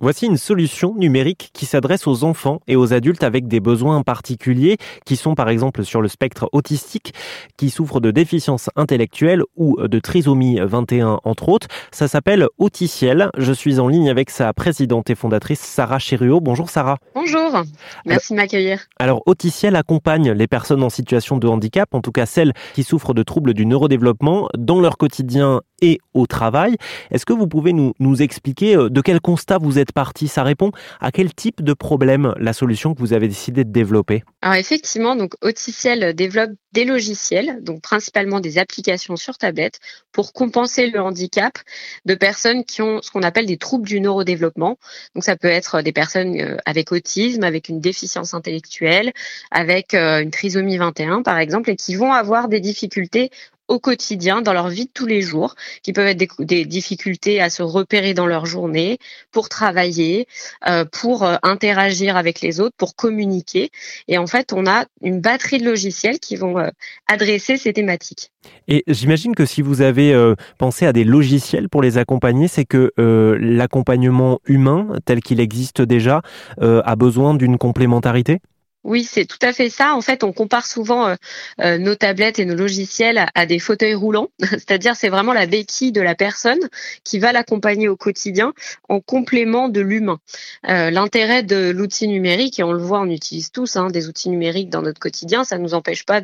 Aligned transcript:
Voici 0.00 0.26
une 0.26 0.36
solution 0.36 0.94
numérique 0.94 1.50
qui 1.52 1.66
s'adresse 1.66 2.06
aux 2.06 2.22
enfants 2.22 2.60
et 2.68 2.76
aux 2.76 2.92
adultes 2.92 3.24
avec 3.24 3.48
des 3.48 3.58
besoins 3.58 4.02
particuliers, 4.02 4.76
qui 5.04 5.16
sont 5.16 5.34
par 5.34 5.48
exemple 5.48 5.84
sur 5.84 6.00
le 6.00 6.06
spectre 6.06 6.48
autistique, 6.52 7.14
qui 7.56 7.68
souffrent 7.68 7.98
de 7.98 8.12
déficience 8.12 8.70
intellectuelle 8.76 9.42
ou 9.56 9.76
de 9.76 9.98
trisomie 9.98 10.60
21 10.62 11.18
entre 11.24 11.48
autres. 11.48 11.66
Ça 11.90 12.06
s'appelle 12.06 12.46
Auticiel. 12.58 13.30
Je 13.36 13.52
suis 13.52 13.80
en 13.80 13.88
ligne 13.88 14.08
avec 14.08 14.30
sa 14.30 14.52
présidente 14.52 15.10
et 15.10 15.16
fondatrice 15.16 15.58
Sarah 15.58 15.98
Chéruot. 15.98 16.40
Bonjour 16.40 16.70
Sarah. 16.70 16.98
Bonjour, 17.16 17.64
merci 18.06 18.34
de 18.34 18.36
m'accueillir. 18.36 18.86
Alors 19.00 19.24
Auticiel 19.26 19.74
accompagne 19.74 20.30
les 20.30 20.46
personnes 20.46 20.84
en 20.84 20.90
situation 20.90 21.38
de 21.38 21.48
handicap, 21.48 21.92
en 21.92 22.02
tout 22.02 22.12
cas 22.12 22.26
celles 22.26 22.52
qui 22.74 22.84
souffrent 22.84 23.14
de 23.14 23.24
troubles 23.24 23.52
du 23.52 23.66
neurodéveloppement, 23.66 24.48
dans 24.56 24.78
leur 24.78 24.96
quotidien 24.96 25.62
et 25.82 25.98
au 26.14 26.26
travail. 26.26 26.76
Est-ce 27.10 27.26
que 27.26 27.32
vous 27.32 27.46
pouvez 27.46 27.72
nous, 27.72 28.22
expliquer 28.22 28.76
euh, 28.76 28.88
de 28.88 29.00
quel 29.00 29.20
constat 29.20 29.58
vous 29.58 29.78
êtes 29.78 29.92
partie, 29.92 30.28
ça 30.28 30.42
répond 30.42 30.72
à 31.00 31.12
quel 31.12 31.32
type 31.34 31.62
de 31.62 31.72
problème 31.72 32.34
la 32.38 32.52
solution 32.52 32.94
que 32.94 33.00
vous 33.00 33.12
avez 33.12 33.28
décidé 33.28 33.64
de 33.64 33.70
développer? 33.70 34.24
Alors 34.42 34.56
effectivement, 34.56 35.14
donc 35.14 35.34
Auticiel 35.42 36.14
développe 36.14 36.50
des 36.72 36.84
logiciels, 36.84 37.58
donc 37.62 37.80
principalement 37.80 38.40
des 38.40 38.58
applications 38.58 39.16
sur 39.16 39.38
tablette, 39.38 39.78
pour 40.12 40.32
compenser 40.32 40.90
le 40.90 41.00
handicap 41.00 41.58
de 42.04 42.14
personnes 42.14 42.64
qui 42.64 42.82
ont 42.82 43.00
ce 43.02 43.10
qu'on 43.10 43.22
appelle 43.22 43.46
des 43.46 43.56
troubles 43.56 43.86
du 43.86 44.00
neurodéveloppement. 44.00 44.78
Donc 45.14 45.24
ça 45.24 45.36
peut 45.36 45.48
être 45.48 45.82
des 45.82 45.92
personnes 45.92 46.40
euh, 46.40 46.56
avec 46.66 46.92
autisme, 46.92 47.44
avec 47.44 47.68
une 47.68 47.80
déficience 47.80 48.34
intellectuelle, 48.34 49.12
avec 49.50 49.94
euh, 49.94 50.22
une 50.22 50.30
trisomie 50.30 50.76
21 50.76 51.22
par 51.22 51.38
exemple, 51.38 51.70
et 51.70 51.76
qui 51.76 51.94
vont 51.94 52.12
avoir 52.12 52.48
des 52.48 52.60
difficultés 52.60 53.30
au 53.68 53.78
quotidien, 53.78 54.42
dans 54.42 54.52
leur 54.52 54.68
vie 54.68 54.86
de 54.86 54.90
tous 54.92 55.06
les 55.06 55.20
jours, 55.20 55.54
qui 55.82 55.92
peuvent 55.92 56.06
être 56.06 56.42
des, 56.42 56.64
difficultés 56.64 57.40
à 57.40 57.50
se 57.50 57.62
repérer 57.62 58.14
dans 58.14 58.26
leur 58.26 58.46
journée, 58.46 58.98
pour 59.30 59.48
travailler, 59.48 60.26
euh, 60.66 60.84
pour 60.84 61.22
euh, 61.22 61.36
interagir 61.42 62.16
avec 62.16 62.40
les 62.40 62.60
autres, 62.60 62.74
pour 62.76 62.96
communiquer. 62.96 63.70
Et 64.08 64.18
en 64.18 64.26
fait, 64.26 64.52
on 64.52 64.66
a 64.66 64.86
une 65.02 65.20
batterie 65.20 65.58
de 65.58 65.64
logiciels 65.64 66.18
qui 66.18 66.36
vont 66.36 66.58
euh, 66.58 66.68
adresser 67.06 67.56
ces 67.56 67.72
thématiques. 67.72 68.32
Et 68.66 68.84
j'imagine 68.86 69.34
que 69.34 69.44
si 69.44 69.62
vous 69.62 69.82
avez 69.82 70.14
pensé 70.58 70.86
à 70.86 70.92
des 70.92 71.04
logiciels 71.04 71.68
pour 71.68 71.82
les 71.82 71.98
accompagner, 71.98 72.48
c'est 72.48 72.64
que 72.64 72.92
l'accompagnement 72.96 74.40
humain, 74.46 74.88
tel 75.04 75.20
qu'il 75.20 75.40
existe 75.40 75.82
déjà, 75.82 76.22
a 76.60 76.96
besoin 76.96 77.34
d'une 77.34 77.58
complémentarité? 77.58 78.40
Oui, 78.84 79.02
c'est 79.02 79.24
tout 79.24 79.38
à 79.42 79.52
fait 79.52 79.70
ça. 79.70 79.94
En 79.94 80.00
fait, 80.00 80.22
on 80.22 80.32
compare 80.32 80.64
souvent 80.64 81.08
euh, 81.08 81.14
euh, 81.60 81.78
nos 81.78 81.96
tablettes 81.96 82.38
et 82.38 82.44
nos 82.44 82.54
logiciels 82.54 83.26
à, 83.34 83.44
des 83.44 83.58
fauteuils 83.58 83.94
roulants, 83.94 84.28
c'est-à-dire 84.40 84.94
c'est 84.94 85.08
vraiment 85.08 85.32
la 85.32 85.46
béquille 85.46 85.90
de 85.90 86.00
la 86.00 86.14
personne 86.14 86.60
qui 87.02 87.18
va 87.18 87.32
l'accompagner 87.32 87.88
au 87.88 87.96
quotidien 87.96 88.54
en 88.88 89.00
complément 89.00 89.68
de 89.68 89.80
l'humain. 89.80 90.20
Euh, 90.68 90.90
l'intérêt 90.90 91.42
de 91.42 91.70
l'outil 91.70 92.06
numérique, 92.06 92.60
et 92.60 92.62
on 92.62 92.72
le 92.72 92.78
voit, 92.78 93.00
on 93.00 93.10
utilise 93.10 93.50
tous 93.50 93.74
hein, 93.74 93.88
des 93.88 94.08
outils 94.08 94.30
numériques 94.30 94.70
dans 94.70 94.82
notre 94.82 95.00
quotidien, 95.00 95.42
ça 95.42 95.58
ne 95.58 95.64
nous 95.64 95.74
empêche 95.74 96.04
pas 96.04 96.20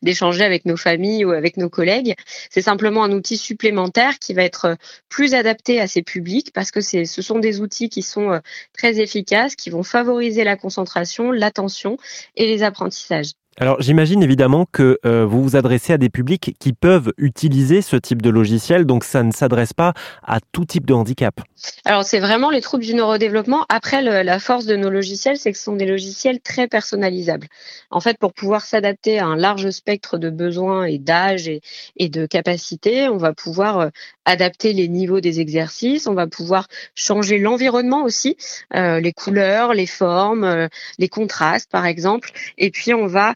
d'échanger 0.00 0.44
avec 0.44 0.64
nos 0.64 0.78
familles 0.78 1.26
ou 1.26 1.32
avec 1.32 1.58
nos 1.58 1.68
collègues. 1.68 2.14
C'est 2.48 2.62
simplement 2.62 3.04
un 3.04 3.12
outil 3.12 3.36
supplémentaire 3.36 4.18
qui 4.18 4.32
va 4.32 4.44
être 4.44 4.76
plus 5.10 5.34
adapté 5.34 5.78
à 5.78 5.86
ces 5.86 6.02
publics 6.02 6.52
parce 6.54 6.70
que 6.70 6.80
ce 6.80 7.04
sont 7.04 7.38
des 7.38 7.60
outils 7.60 7.90
qui 7.90 8.02
sont 8.02 8.40
très 8.76 8.98
efficaces, 8.98 9.56
qui 9.56 9.68
vont 9.68 9.82
favoriser 9.82 10.42
la 10.42 10.56
concentration, 10.56 11.30
l'attention 11.30 11.97
et 12.36 12.46
les 12.46 12.62
apprentissages. 12.62 13.32
Alors 13.60 13.82
j'imagine 13.82 14.22
évidemment 14.22 14.66
que 14.70 15.00
euh, 15.04 15.26
vous 15.26 15.42
vous 15.42 15.56
adressez 15.56 15.92
à 15.92 15.98
des 15.98 16.10
publics 16.10 16.54
qui 16.60 16.72
peuvent 16.72 17.12
utiliser 17.18 17.82
ce 17.82 17.96
type 17.96 18.22
de 18.22 18.30
logiciel, 18.30 18.84
donc 18.84 19.02
ça 19.02 19.24
ne 19.24 19.32
s'adresse 19.32 19.72
pas 19.72 19.94
à 20.24 20.38
tout 20.52 20.64
type 20.64 20.86
de 20.86 20.94
handicap. 20.94 21.40
Alors 21.84 22.04
c'est 22.04 22.20
vraiment 22.20 22.50
les 22.50 22.60
troubles 22.60 22.84
du 22.84 22.94
neurodéveloppement. 22.94 23.66
Après, 23.68 24.00
la 24.00 24.38
force 24.38 24.66
de 24.66 24.76
nos 24.76 24.90
logiciels, 24.90 25.38
c'est 25.38 25.50
que 25.50 25.58
ce 25.58 25.64
sont 25.64 25.74
des 25.74 25.86
logiciels 25.86 26.38
très 26.40 26.68
personnalisables. 26.68 27.48
En 27.90 27.98
fait, 27.98 28.16
pour 28.18 28.32
pouvoir 28.32 28.62
s'adapter 28.62 29.18
à 29.18 29.26
un 29.26 29.34
large 29.34 29.70
spectre 29.70 30.18
de 30.18 30.30
besoins 30.30 30.84
et 30.84 30.98
d'âge 30.98 31.48
et, 31.48 32.08
de 32.08 32.26
capacités, 32.26 33.08
on 33.08 33.16
va 33.16 33.32
pouvoir 33.32 33.80
euh, 33.80 33.88
adapter 34.24 34.72
les 34.72 34.86
niveaux 34.86 35.20
des 35.20 35.40
exercices, 35.40 36.06
on 36.06 36.14
va 36.14 36.28
pouvoir 36.28 36.68
changer 36.94 37.38
l'environnement 37.38 38.04
aussi, 38.04 38.36
euh, 38.76 39.00
les 39.00 39.12
couleurs, 39.12 39.74
les 39.74 39.86
formes, 39.86 40.68
les 40.98 41.08
contrastes 41.08 41.70
par 41.72 41.86
exemple, 41.86 42.30
et 42.56 42.70
puis 42.70 42.94
on 42.94 43.06
va 43.06 43.30
euh, 43.30 43.32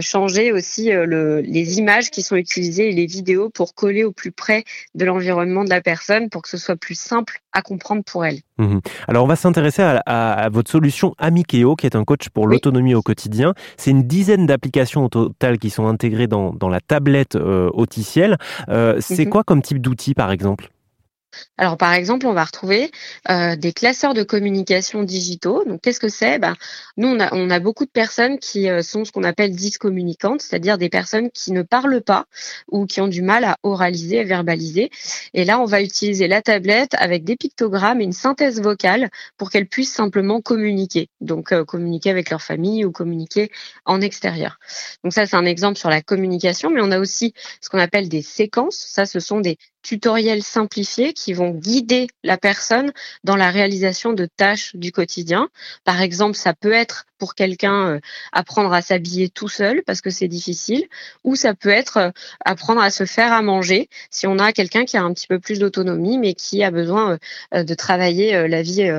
changer 0.00 0.52
aussi 0.52 0.92
euh, 0.92 1.06
le, 1.06 1.40
les 1.40 1.78
images 1.78 2.10
qui 2.10 2.22
sont 2.22 2.36
utilisées 2.36 2.88
et 2.88 2.92
les 2.92 3.06
vidéos 3.06 3.50
pour 3.50 3.74
coller 3.74 4.04
au 4.04 4.12
plus 4.12 4.32
près 4.32 4.64
de 4.94 5.04
l'environnement 5.04 5.64
de 5.64 5.70
la 5.70 5.80
personne 5.80 6.28
pour 6.30 6.42
que 6.42 6.48
ce 6.48 6.56
soit 6.56 6.76
plus 6.76 6.98
simple 6.98 7.40
à 7.52 7.62
comprendre 7.62 8.02
pour 8.04 8.24
elle. 8.24 8.38
Mhm. 8.58 8.80
Alors 9.08 9.24
on 9.24 9.26
va 9.26 9.36
s'intéresser 9.36 9.82
à, 9.82 10.48
votre 10.50 10.70
solution 10.70 11.14
Amikeo 11.18 11.76
qui 11.76 11.86
est 11.86 11.96
un 11.96 12.04
coach 12.04 12.28
pour 12.28 12.46
l'autonomie 12.46 12.94
au 12.94 13.02
quotidien. 13.02 13.54
C'est 13.76 13.90
une 13.90 14.04
dizaine 14.04 14.46
d'applications 14.46 15.04
au 15.04 15.08
total 15.08 15.58
qui 15.58 15.70
sont 15.70 15.86
intégrées 15.86 16.26
dans, 16.26 16.52
dans 16.52 16.68
la 16.68 16.80
tablette 16.80 17.36
euh, 17.36 17.70
euh 18.68 18.96
c'est 19.00 19.24
mhm. 19.24 19.30
quoi 19.30 19.44
comme 19.44 19.62
type 19.62 19.80
d'outil 19.80 20.14
par 20.14 20.30
exemple? 20.30 20.70
Alors, 21.56 21.76
par 21.76 21.92
exemple, 21.92 22.26
on 22.26 22.32
va 22.32 22.44
retrouver 22.44 22.90
euh, 23.30 23.56
des 23.56 23.72
classeurs 23.72 24.14
de 24.14 24.22
communication 24.22 25.02
digitaux. 25.02 25.64
Donc, 25.64 25.80
qu'est-ce 25.80 26.00
que 26.00 26.08
c'est? 26.08 26.38
Ben, 26.38 26.54
Nous, 26.96 27.08
on 27.08 27.50
a, 27.50 27.60
beaucoup 27.60 27.84
de 27.84 27.90
personnes 27.90 28.38
qui 28.38 28.68
euh, 28.68 28.82
sont 28.82 29.04
ce 29.04 29.12
qu'on 29.12 29.22
appelle 29.22 29.54
discommunicantes, 29.54 30.42
c'est-à-dire 30.42 30.78
des 30.78 30.88
personnes 30.88 31.30
qui 31.30 31.52
ne 31.52 31.62
parlent 31.62 32.00
pas 32.00 32.26
ou 32.68 32.86
qui 32.86 33.00
ont 33.00 33.08
du 33.08 33.22
mal 33.22 33.44
à 33.44 33.58
oraliser, 33.62 34.20
à 34.20 34.24
verbaliser. 34.24 34.90
Et 35.34 35.44
là, 35.44 35.60
on 35.60 35.64
va 35.64 35.82
utiliser 35.82 36.26
la 36.26 36.42
tablette 36.42 36.94
avec 36.94 37.24
des 37.24 37.36
pictogrammes 37.36 38.00
et 38.00 38.04
une 38.04 38.12
synthèse 38.12 38.60
vocale 38.60 39.10
pour 39.36 39.50
qu'elles 39.50 39.68
puissent 39.68 39.92
simplement 39.92 40.40
communiquer. 40.40 41.08
Donc, 41.20 41.52
euh, 41.52 41.64
communiquer 41.64 42.10
avec 42.10 42.30
leur 42.30 42.42
famille 42.42 42.84
ou 42.84 42.90
communiquer 42.90 43.50
en 43.84 44.00
extérieur. 44.00 44.58
Donc, 45.04 45.12
ça, 45.12 45.26
c'est 45.26 45.36
un 45.36 45.44
exemple 45.44 45.78
sur 45.78 45.90
la 45.90 46.02
communication, 46.02 46.70
mais 46.70 46.80
on 46.82 46.90
a 46.90 46.98
aussi 46.98 47.34
ce 47.60 47.68
qu'on 47.68 47.78
appelle 47.78 48.08
des 48.08 48.22
séquences. 48.22 48.76
Ça, 48.76 49.06
ce 49.06 49.20
sont 49.20 49.40
des 49.40 49.58
tutoriels 49.82 50.42
simplifiés 50.42 51.12
qui 51.12 51.32
vont 51.32 51.50
guider 51.50 52.06
la 52.22 52.38
personne 52.38 52.92
dans 53.24 53.36
la 53.36 53.50
réalisation 53.50 54.12
de 54.12 54.26
tâches 54.26 54.74
du 54.76 54.92
quotidien. 54.92 55.48
Par 55.84 56.00
exemple, 56.00 56.36
ça 56.36 56.54
peut 56.54 56.72
être 56.72 57.04
pour 57.18 57.34
quelqu'un 57.34 57.88
euh, 57.88 58.00
apprendre 58.32 58.72
à 58.72 58.82
s'habiller 58.82 59.28
tout 59.28 59.48
seul 59.48 59.82
parce 59.84 60.00
que 60.00 60.10
c'est 60.10 60.28
difficile, 60.28 60.86
ou 61.24 61.36
ça 61.36 61.54
peut 61.54 61.68
être 61.68 61.96
euh, 61.98 62.10
apprendre 62.44 62.80
à 62.80 62.90
se 62.90 63.06
faire 63.06 63.32
à 63.32 63.42
manger 63.42 63.88
si 64.10 64.26
on 64.26 64.38
a 64.38 64.52
quelqu'un 64.52 64.84
qui 64.84 64.96
a 64.96 65.02
un 65.02 65.12
petit 65.12 65.26
peu 65.26 65.38
plus 65.38 65.58
d'autonomie 65.58 66.18
mais 66.18 66.34
qui 66.34 66.64
a 66.64 66.70
besoin 66.70 67.18
euh, 67.54 67.64
de 67.64 67.74
travailler 67.74 68.48
la 68.48 68.62
vie 68.62 68.90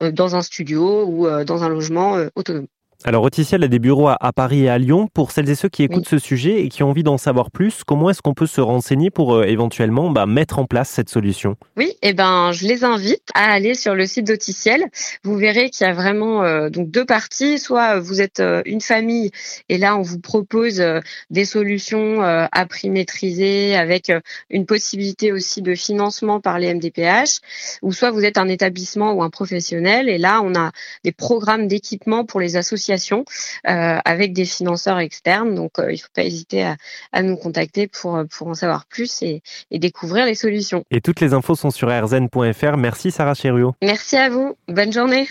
dans 0.00 0.36
un 0.36 0.42
studio 0.42 1.04
ou 1.04 1.28
dans 1.44 1.62
un 1.64 1.68
logement 1.68 2.16
autonome. 2.34 2.66
Alors, 3.02 3.22
Auticiel 3.22 3.64
a 3.64 3.68
des 3.68 3.78
bureaux 3.78 4.08
à, 4.08 4.32
Paris 4.34 4.64
et 4.64 4.68
à 4.68 4.76
Lyon. 4.76 5.08
Pour 5.14 5.30
celles 5.30 5.48
et 5.48 5.54
ceux 5.54 5.70
qui 5.70 5.82
écoutent 5.82 6.08
ce 6.08 6.18
sujet 6.18 6.62
et 6.62 6.68
qui 6.68 6.82
ont 6.82 6.90
envie 6.90 7.02
d'en 7.02 7.16
savoir 7.16 7.50
plus, 7.50 7.82
comment 7.82 8.10
est-ce 8.10 8.20
qu'on 8.20 8.34
peut 8.34 8.46
se 8.46 8.60
renseigner 8.60 9.08
pour 9.08 9.34
euh, 9.34 9.44
éventuellement 9.44 10.10
bah, 10.10 10.26
mettre 10.26 10.58
en 10.58 10.66
place 10.66 10.90
cette 10.90 11.08
solution? 11.08 11.56
Oui, 11.78 11.94
et 12.02 12.10
eh 12.10 12.12
ben, 12.12 12.52
je 12.52 12.66
les 12.66 12.84
invite 12.84 13.22
à 13.34 13.52
aller 13.52 13.74
sur 13.74 13.94
le 13.94 14.04
site 14.04 14.26
d'Auticiel. 14.26 14.84
Vous 15.24 15.34
verrez 15.36 15.70
qu'il 15.70 15.86
y 15.86 15.90
a 15.90 15.94
vraiment 15.94 16.44
euh, 16.44 16.68
donc 16.68 16.90
deux 16.90 17.06
parties. 17.06 17.58
Soit 17.58 17.98
vous 18.00 18.20
êtes 18.20 18.40
euh, 18.40 18.60
une 18.66 18.82
famille 18.82 19.30
et 19.70 19.78
là, 19.78 19.96
on 19.96 20.02
vous 20.02 20.20
propose 20.20 20.82
des 21.30 21.46
solutions 21.46 22.20
à 22.20 22.66
prix 22.66 22.90
maîtrisé 22.90 23.76
avec 23.76 24.12
une 24.50 24.66
possibilité 24.66 25.32
aussi 25.32 25.62
de 25.62 25.74
financement 25.74 26.40
par 26.40 26.58
les 26.58 26.74
MDPH. 26.74 27.40
Ou 27.80 27.92
soit 27.92 28.10
vous 28.10 28.24
êtes 28.24 28.36
un 28.36 28.48
établissement 28.48 29.12
ou 29.12 29.22
un 29.22 29.30
professionnel 29.30 30.08
et 30.10 30.18
là, 30.18 30.42
on 30.44 30.54
a 30.54 30.72
des 31.04 31.12
programmes 31.12 31.66
d'équipement 31.66 32.24
pour 32.24 32.40
les 32.40 32.56
associations 32.56 32.89
euh, 32.96 33.98
avec 34.04 34.32
des 34.32 34.44
financeurs 34.44 34.98
externes. 34.98 35.54
Donc, 35.54 35.78
euh, 35.78 35.90
il 35.90 35.94
ne 35.94 35.98
faut 35.98 36.08
pas 36.14 36.24
hésiter 36.24 36.64
à, 37.12 37.22
nous 37.22 37.36
contacter 37.36 37.86
pour, 37.86 38.22
pour 38.30 38.48
en 38.48 38.54
savoir 38.54 38.86
plus 38.86 39.22
et, 39.22 39.42
et, 39.70 39.78
découvrir 39.78 40.26
les 40.26 40.34
solutions. 40.34 40.84
Et 40.90 41.00
toutes 41.00 41.20
les 41.20 41.34
infos 41.34 41.54
sont 41.54 41.70
sur 41.70 41.88
rzn.fr. 41.88 42.76
Merci 42.76 43.10
Sarah 43.10 43.34
Cheruot. 43.34 43.74
Merci 43.82 44.16
à 44.16 44.28
vous. 44.28 44.56
Bonne 44.68 44.92
journée. 44.92 45.30